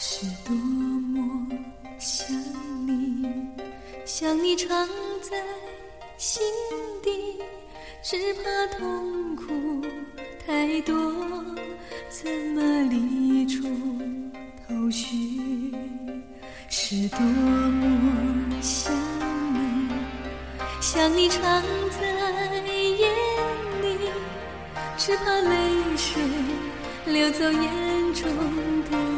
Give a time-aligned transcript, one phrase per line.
[0.00, 1.48] 是多么
[1.98, 2.32] 想
[2.86, 3.26] 你，
[4.04, 4.88] 想你常
[5.20, 5.42] 在
[6.16, 6.40] 心
[7.02, 7.10] 底，
[8.00, 9.84] 只怕痛苦
[10.46, 10.94] 太多，
[12.08, 13.64] 怎么理出
[14.68, 15.74] 头绪？
[16.68, 18.94] 是多么想
[19.52, 19.88] 你，
[20.80, 21.42] 想你常
[21.90, 23.10] 在眼
[23.82, 23.98] 里，
[24.96, 26.22] 只怕泪水
[27.06, 28.22] 流走眼中
[28.84, 29.17] 的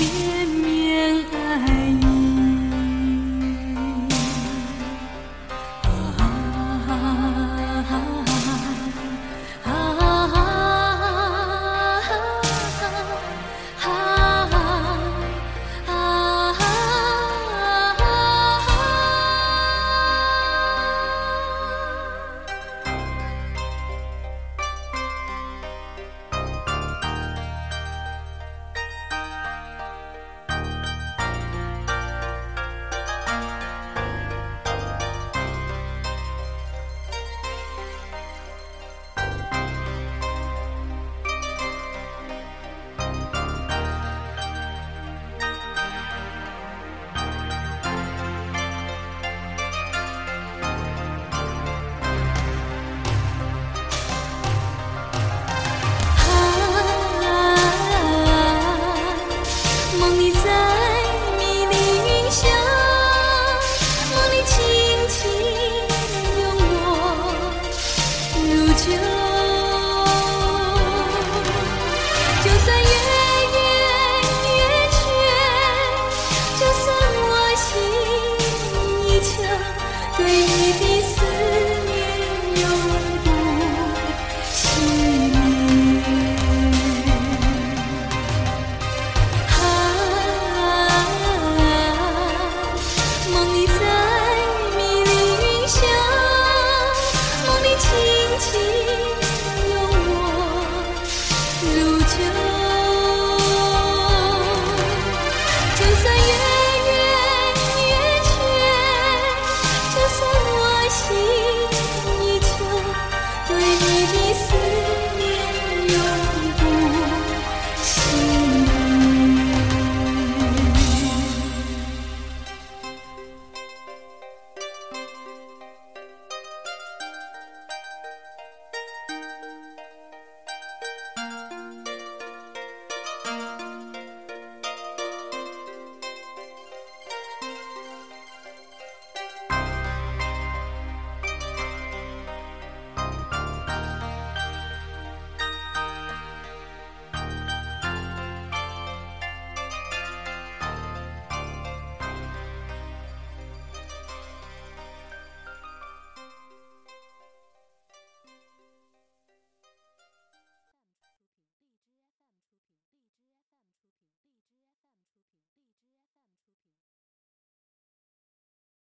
[0.00, 2.29] 绵绵爱意。